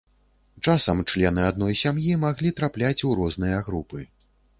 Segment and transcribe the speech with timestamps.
[0.69, 4.01] Часам члены адной сям'і маглі трапляць у розныя групы.